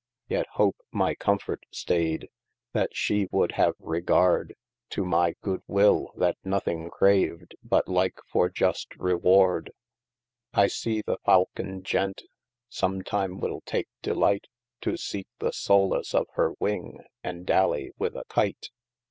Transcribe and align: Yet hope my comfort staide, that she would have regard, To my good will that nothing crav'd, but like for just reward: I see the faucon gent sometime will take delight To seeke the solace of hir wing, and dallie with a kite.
Yet 0.27 0.47
hope 0.53 0.77
my 0.91 1.13
comfort 1.13 1.63
staide, 1.69 2.27
that 2.73 2.95
she 2.95 3.27
would 3.31 3.51
have 3.51 3.75
regard, 3.77 4.55
To 4.89 5.05
my 5.05 5.35
good 5.41 5.61
will 5.67 6.11
that 6.17 6.37
nothing 6.43 6.89
crav'd, 6.89 7.53
but 7.63 7.87
like 7.87 8.17
for 8.25 8.49
just 8.49 8.95
reward: 8.95 9.69
I 10.55 10.65
see 10.65 11.03
the 11.03 11.19
faucon 11.23 11.83
gent 11.83 12.23
sometime 12.67 13.39
will 13.39 13.61
take 13.63 13.89
delight 14.01 14.47
To 14.81 14.97
seeke 14.97 15.27
the 15.37 15.51
solace 15.53 16.15
of 16.15 16.25
hir 16.33 16.55
wing, 16.59 17.01
and 17.23 17.45
dallie 17.45 17.91
with 17.99 18.15
a 18.15 18.23
kite. 18.27 18.71